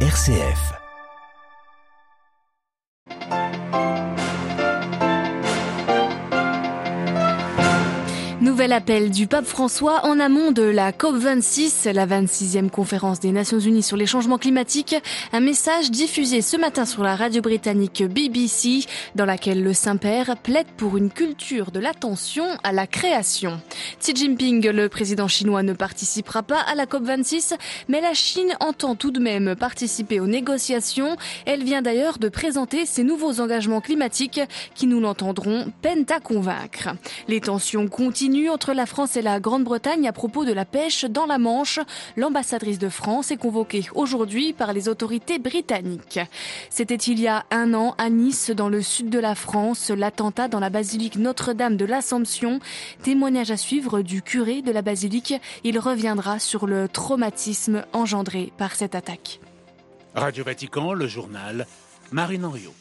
[0.00, 0.85] RCF.
[8.66, 13.60] Nouvel appel du pape François en amont de la COP26, la 26e conférence des Nations
[13.60, 14.96] Unies sur les changements climatiques.
[15.32, 20.66] Un message diffusé ce matin sur la radio britannique BBC dans laquelle le Saint-Père plaide
[20.76, 23.60] pour une culture de l'attention à la création.
[24.00, 27.54] Xi Jinping, le président chinois, ne participera pas à la COP26,
[27.86, 31.16] mais la Chine entend tout de même participer aux négociations.
[31.44, 34.40] Elle vient d'ailleurs de présenter ses nouveaux engagements climatiques
[34.74, 36.88] qui, nous l'entendrons, peinent à convaincre.
[37.28, 41.26] Les tensions continuent entre la France et la Grande-Bretagne à propos de la pêche dans
[41.26, 41.78] la Manche.
[42.16, 46.20] L'ambassadrice de France est convoquée aujourd'hui par les autorités britanniques.
[46.70, 50.48] C'était il y a un an à Nice, dans le sud de la France, l'attentat
[50.48, 52.60] dans la basilique Notre-Dame de l'Assomption.
[53.02, 55.34] Témoignage à suivre du curé de la basilique.
[55.62, 59.38] Il reviendra sur le traumatisme engendré par cette attaque.
[60.14, 61.66] Radio Vatican, le journal,
[62.10, 62.72] Marine Henriot.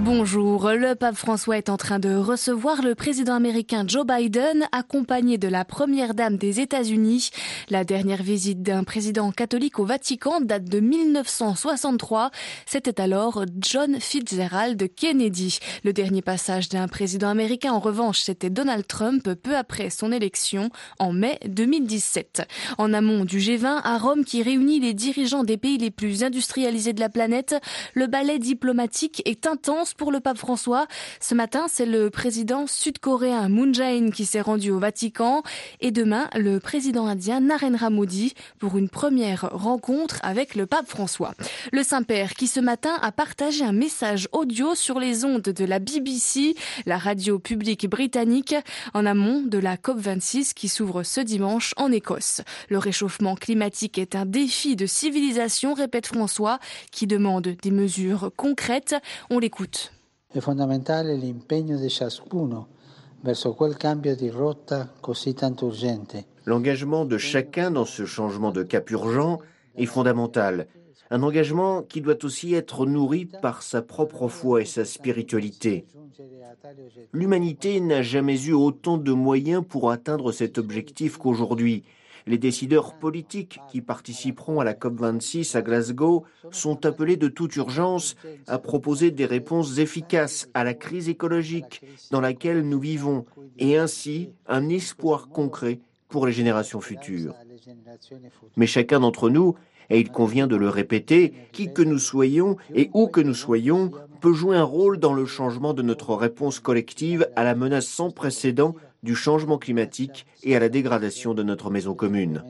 [0.00, 5.38] Bonjour, le pape François est en train de recevoir le président américain Joe Biden, accompagné
[5.38, 7.30] de la première dame des États-Unis.
[7.70, 12.32] La dernière visite d'un président catholique au Vatican date de 1963.
[12.66, 15.60] C'était alors John Fitzgerald Kennedy.
[15.84, 20.70] Le dernier passage d'un président américain, en revanche, c'était Donald Trump peu après son élection
[20.98, 22.42] en mai 2017.
[22.78, 26.94] En amont du G20 à Rome qui réunit les dirigeants des pays les plus industrialisés
[26.94, 27.54] de la planète,
[27.94, 30.86] le ballet diplomatique est intense pour le pape François.
[31.20, 35.42] Ce matin, c'est le président sud-coréen Moon Jae-in qui s'est rendu au Vatican
[35.80, 41.34] et demain, le président indien Narendra Modi pour une première rencontre avec le pape François.
[41.72, 45.78] Le Saint-Père qui ce matin a partagé un message audio sur les ondes de la
[45.78, 46.54] BBC,
[46.86, 48.54] la radio publique britannique,
[48.94, 52.42] en amont de la COP26 qui s'ouvre ce dimanche en Écosse.
[52.68, 56.58] Le réchauffement climatique est un défi de civilisation, répète François,
[56.92, 58.94] qui demande des mesures concrètes.
[59.30, 59.73] On l'écoute.
[66.46, 69.38] L'engagement de chacun dans ce changement de cap urgent
[69.76, 70.66] est fondamental.
[71.10, 75.86] Un engagement qui doit aussi être nourri par sa propre foi et sa spiritualité.
[77.12, 81.84] L'humanité n'a jamais eu autant de moyens pour atteindre cet objectif qu'aujourd'hui.
[82.26, 88.16] Les décideurs politiques qui participeront à la COP26 à Glasgow sont appelés de toute urgence
[88.46, 93.26] à proposer des réponses efficaces à la crise écologique dans laquelle nous vivons
[93.58, 97.34] et ainsi un espoir concret pour les générations futures.
[98.56, 99.54] Mais chacun d'entre nous,
[99.90, 103.90] et il convient de le répéter, qui que nous soyons et où que nous soyons,
[104.20, 108.10] peut jouer un rôle dans le changement de notre réponse collective à la menace sans
[108.10, 112.42] précédent du changement climatique et à la dégradation de notre maison commune.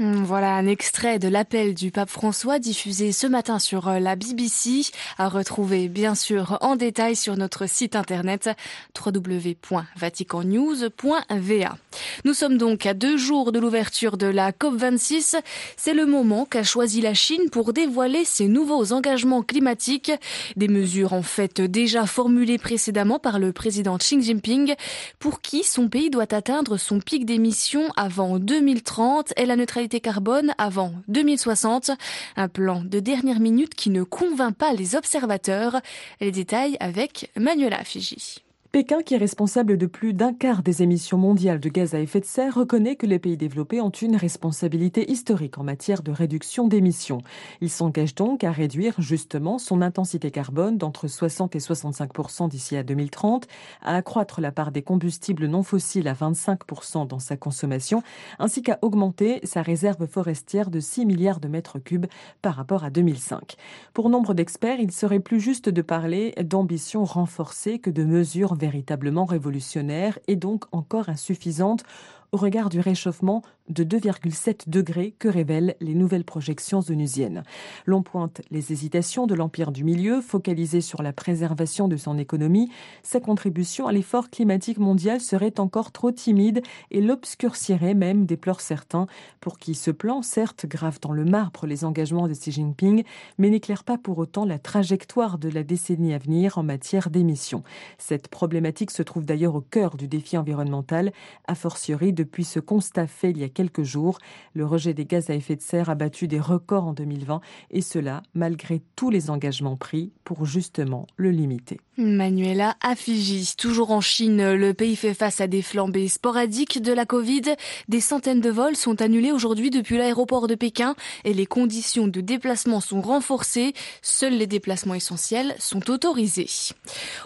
[0.00, 4.14] Hmm, voilà un extrait de l'appel du pape François diffusé ce matin sur euh, la
[4.14, 4.82] BBC,
[5.18, 8.48] à retrouver bien sûr en détail sur notre site internet
[8.96, 11.78] www.vaticannews.va.
[12.24, 15.34] Nous sommes donc à deux jours de l'ouverture de la COP26.
[15.76, 20.12] C'est le moment qu'a choisi la Chine pour dévoiler ses nouveaux engagements climatiques,
[20.54, 24.76] des mesures en fait déjà formulées précédemment par le président Xi Jinping,
[25.18, 30.54] pour qui son pays doit atteindre son pic d'émissions avant 2030 et la neutralité carbone
[30.58, 31.90] avant 2060.
[32.36, 35.80] Un plan de dernière minute qui ne convainc pas les observateurs.
[36.20, 38.47] Les détails avec Manuela Fiji.
[38.70, 42.20] Pékin, qui est responsable de plus d'un quart des émissions mondiales de gaz à effet
[42.20, 46.68] de serre, reconnaît que les pays développés ont une responsabilité historique en matière de réduction
[46.68, 47.22] d'émissions.
[47.62, 52.82] Il s'engage donc à réduire justement son intensité carbone d'entre 60 et 65% d'ici à
[52.82, 53.48] 2030,
[53.80, 58.02] à accroître la part des combustibles non fossiles à 25% dans sa consommation,
[58.38, 62.06] ainsi qu'à augmenter sa réserve forestière de 6 milliards de mètres cubes
[62.42, 63.56] par rapport à 2005.
[63.94, 69.24] Pour nombre d'experts, il serait plus juste de parler d'ambition renforcée que de mesures véritablement
[69.24, 71.84] révolutionnaire et donc encore insuffisante
[72.32, 77.42] au regard du réchauffement de 2,7 degrés que révèlent les nouvelles projections onusiennes.
[77.86, 82.70] L'on pointe les hésitations de l'Empire du Milieu, focalisé sur la préservation de son économie.
[83.02, 89.06] Sa contribution à l'effort climatique mondial serait encore trop timide et l'obscurcirait même, déplorent certains,
[89.40, 93.04] pour qui ce plan, certes, grave dans le marbre les engagements de Xi Jinping,
[93.36, 97.62] mais n'éclaire pas pour autant la trajectoire de la décennie à venir en matière d'émissions.
[97.98, 101.12] Cette problématique se trouve d'ailleurs au cœur du défi environnemental,
[101.46, 104.18] a fortiori depuis ce constat fait il y a quelques jours.
[104.54, 107.80] Le rejet des gaz à effet de serre a battu des records en 2020 et
[107.80, 111.80] cela malgré tous les engagements pris pour justement le limiter.
[111.96, 117.06] Manuela Afiji, toujours en Chine, le pays fait face à des flambées sporadiques de la
[117.06, 117.42] Covid.
[117.88, 120.94] Des centaines de vols sont annulés aujourd'hui depuis l'aéroport de Pékin
[121.24, 123.74] et les conditions de déplacement sont renforcées.
[124.02, 126.48] Seuls les déplacements essentiels sont autorisés.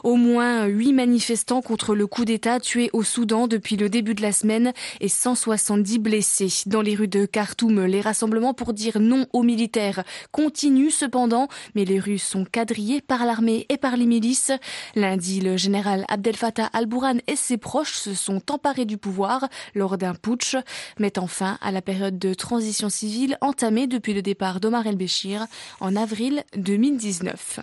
[0.04, 4.22] Au moins huit manifestants contre le coup d'État tués au Soudan depuis le début de
[4.22, 6.62] la semaine et 170 blessés.
[6.66, 11.84] Dans les rues de Khartoum, les rassemblements pour dire non aux militaires continuent cependant, mais
[11.84, 14.52] les rues sont quadrillées par l'armée et par les milices.
[14.94, 19.98] Lundi, le général Abdel Fattah al-Bourhan et ses proches se sont emparés du pouvoir lors
[19.98, 20.56] d'un putsch,
[20.98, 25.46] mettant fin à la période de transition civile entamée depuis le départ d'Omar el-Béchir
[25.80, 27.60] en avril 2019.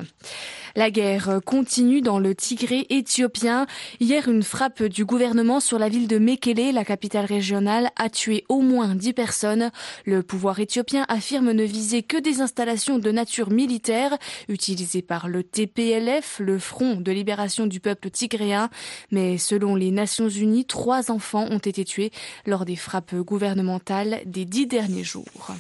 [0.76, 3.66] La guerre continue dans le Tigré éthiopien.
[4.00, 8.62] Hier, une frappe du gouvernement sur la ville de Mekele, la capitale a tué au
[8.62, 9.72] moins 10 personnes.
[10.06, 14.18] Le pouvoir éthiopien affirme ne viser que des installations de nature militaire
[14.48, 18.70] utilisées par le TPLF, le Front de libération du peuple tigréen.
[19.12, 22.12] Mais selon les Nations Unies, trois enfants ont été tués
[22.46, 25.54] lors des frappes gouvernementales des dix derniers jours.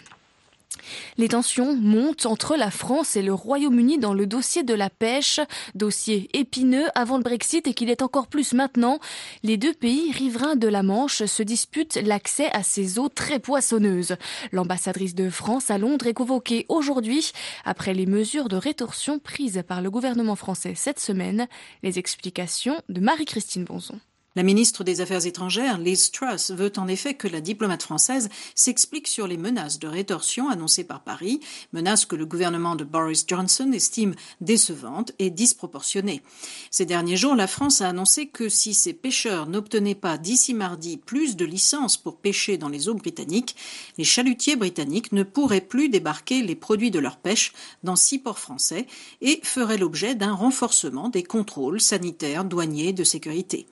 [1.17, 5.39] Les tensions montent entre la France et le Royaume-Uni dans le dossier de la pêche,
[5.75, 8.99] dossier épineux avant le Brexit et qu'il est encore plus maintenant.
[9.43, 14.15] Les deux pays riverains de la Manche se disputent l'accès à ces eaux très poissonneuses.
[14.51, 17.31] L'ambassadrice de France à Londres est convoquée aujourd'hui
[17.65, 21.47] après les mesures de rétorsion prises par le gouvernement français cette semaine.
[21.83, 23.99] Les explications de Marie-Christine Bonzon.
[24.35, 29.07] La ministre des Affaires étrangères, Liz Truss, veut en effet que la diplomate française s'explique
[29.07, 31.39] sur les menaces de rétorsion annoncées par Paris,
[31.73, 36.21] menaces que le gouvernement de Boris Johnson estime décevantes et disproportionnées.
[36.69, 40.97] Ces derniers jours, la France a annoncé que si ses pêcheurs n'obtenaient pas d'ici mardi
[40.97, 43.55] plus de licences pour pêcher dans les eaux britanniques,
[43.97, 47.51] les chalutiers britanniques ne pourraient plus débarquer les produits de leur pêche
[47.83, 48.85] dans six ports français
[49.21, 53.65] et feraient l'objet d'un renforcement des contrôles sanitaires, douaniers, de sécurité.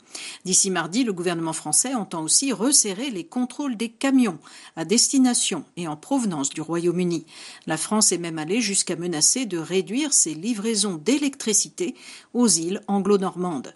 [0.57, 4.39] D'ici mardi, le gouvernement français entend aussi resserrer les contrôles des camions
[4.75, 7.27] à destination et en provenance du Royaume-Uni.
[7.68, 11.94] La France est même allée jusqu'à menacer de réduire ses livraisons d'électricité
[12.33, 13.75] aux îles anglo-normandes.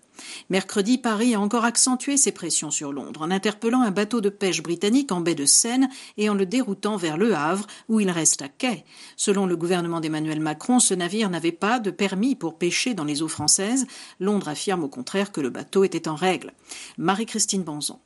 [0.49, 4.61] Mercredi, Paris a encore accentué ses pressions sur Londres en interpellant un bateau de pêche
[4.61, 8.41] britannique en baie de Seine et en le déroutant vers Le Havre, où il reste
[8.41, 8.83] à quai.
[9.15, 13.21] Selon le gouvernement d'Emmanuel Macron, ce navire n'avait pas de permis pour pêcher dans les
[13.21, 13.87] eaux françaises.
[14.19, 16.53] Londres affirme au contraire que le bateau était en règle.
[16.97, 17.99] Marie-Christine Bonzon.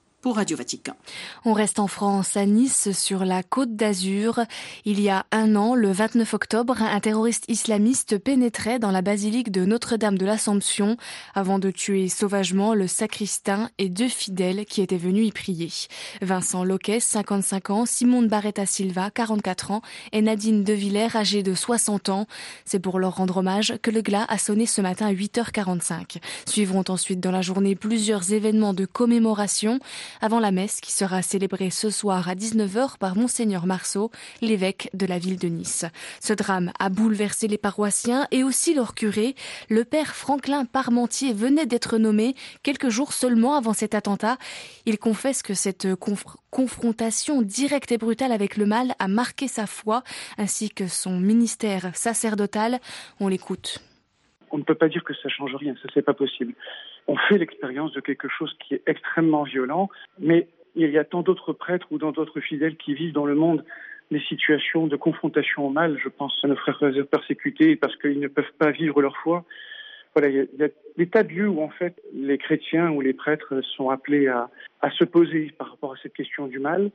[1.45, 4.39] On reste en France, à Nice, sur la côte d'Azur.
[4.83, 9.51] Il y a un an, le 29 octobre, un terroriste islamiste pénétrait dans la basilique
[9.51, 10.97] de Notre-Dame de l'Assomption
[11.35, 15.69] avant de tuer sauvagement le sacristain et deux fidèles qui étaient venus y prier.
[16.23, 19.81] Vincent Loquet, 55 ans, Simone Barretta Silva, 44 ans,
[20.11, 22.25] et Nadine Devillers, âgée de 60 ans.
[22.65, 26.17] C'est pour leur rendre hommage que le glas a sonné ce matin à 8h45.
[26.47, 29.79] Suivront ensuite dans la journée plusieurs événements de commémoration
[30.21, 35.05] avant la messe qui sera célébrée ce soir à 19h par Monseigneur Marceau, l'évêque de
[35.05, 35.85] la ville de Nice.
[36.19, 39.35] Ce drame a bouleversé les paroissiens et aussi leur curé.
[39.69, 44.37] Le père Franklin Parmentier venait d'être nommé quelques jours seulement avant cet attentat.
[44.85, 45.87] Il confesse que cette
[46.51, 50.03] confrontation directe et brutale avec le mal a marqué sa foi
[50.37, 52.79] ainsi que son ministère sacerdotal.
[53.19, 53.81] On l'écoute.
[54.55, 56.53] On ne peut pas dire que ça change rien, ça c'est pas possible
[57.07, 61.21] on fait l'expérience de quelque chose qui est extrêmement violent, mais il y a tant
[61.21, 63.63] d'autres prêtres ou d'autres fidèles qui vivent dans le monde
[64.11, 65.97] des situations de confrontation au mal.
[66.03, 69.45] Je pense à nos frères persécutés parce qu'ils ne peuvent pas vivre leur foi.
[70.13, 73.13] Voilà, il y, a, des tas de lieux où en fait les chrétiens ou les
[73.13, 74.49] prêtres sont appelés à,
[74.81, 76.91] à se poser par rapport à cette question du mal.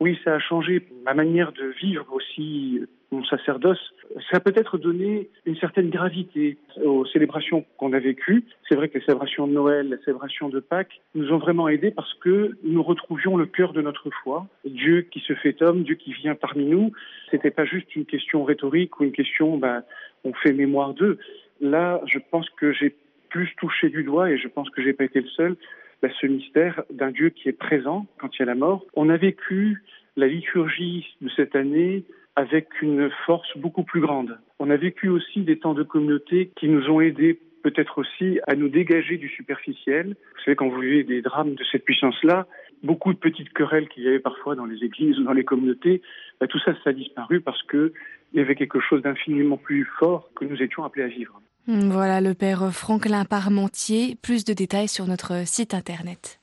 [0.00, 2.80] Oui, ça a changé ma manière de vivre aussi
[3.12, 3.92] mon sacerdoce,
[4.30, 8.44] ça a peut-être donné une certaine gravité aux célébrations qu'on a vécues.
[8.68, 11.90] C'est vrai que les célébrations de Noël, les célébrations de Pâques nous ont vraiment aidés
[11.90, 14.46] parce que nous retrouvions le cœur de notre foi.
[14.64, 16.92] Dieu qui se fait homme, Dieu qui vient parmi nous.
[17.30, 19.82] C'était pas juste une question rhétorique ou une question, ben,
[20.24, 21.18] on fait mémoire d'eux.
[21.60, 22.94] Là, je pense que j'ai
[23.28, 25.56] plus touché du doigt et je pense que j'ai pas été le seul
[26.02, 28.84] ben, ce mystère d'un Dieu qui est présent quand il y a la mort.
[28.94, 29.82] On a vécu
[30.16, 32.04] la liturgie de cette année
[32.34, 34.38] avec une force beaucoup plus grande.
[34.58, 38.56] On a vécu aussi des temps de communauté qui nous ont aidés peut-être aussi à
[38.56, 40.08] nous dégager du superficiel.
[40.08, 42.46] Vous savez, quand vous vivez des drames de cette puissance-là,
[42.82, 46.02] beaucoup de petites querelles qu'il y avait parfois dans les églises ou dans les communautés,
[46.40, 47.92] bah, tout ça, ça a disparu parce qu'il
[48.34, 51.40] y avait quelque chose d'infiniment plus fort que nous étions appelés à vivre.
[51.66, 54.16] Voilà le père Franklin Parmentier.
[54.20, 56.40] Plus de détails sur notre site internet.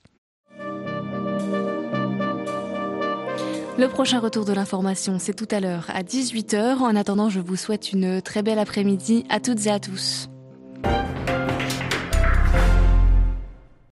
[3.78, 6.80] Le prochain retour de l'information, c'est tout à l'heure à 18h.
[6.80, 10.30] En attendant, je vous souhaite une très belle après-midi à toutes et à tous.